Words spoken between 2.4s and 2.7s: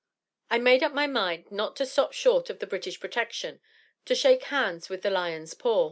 of the